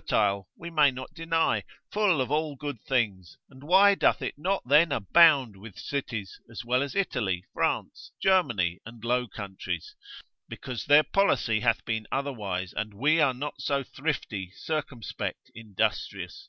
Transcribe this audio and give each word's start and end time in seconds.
Our 0.00 0.06
land 0.08 0.08
is 0.08 0.12
fertile 0.14 0.48
we 0.56 0.70
may 0.70 0.90
not 0.90 1.12
deny, 1.14 1.62
full 1.92 2.22
of 2.22 2.30
all 2.30 2.56
good 2.56 2.80
things, 2.80 3.36
and 3.50 3.62
why 3.62 3.94
doth 3.94 4.22
it 4.22 4.38
not 4.38 4.62
then 4.66 4.92
abound 4.92 5.58
with 5.58 5.78
cities, 5.78 6.40
as 6.50 6.64
well 6.64 6.82
as 6.82 6.94
Italy, 6.94 7.44
France, 7.52 8.10
Germany, 8.18 8.80
the 8.86 8.92
Low 9.02 9.26
Countries? 9.28 9.94
because 10.48 10.86
their 10.86 11.02
policy 11.04 11.60
hath 11.60 11.84
been 11.84 12.06
otherwise, 12.10 12.72
and 12.72 12.94
we 12.94 13.20
are 13.20 13.34
not 13.34 13.60
so 13.60 13.82
thrifty, 13.84 14.50
circumspect, 14.56 15.50
industrious. 15.54 16.48